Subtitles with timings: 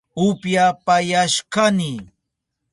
[0.25, 1.93] Upyapayashkani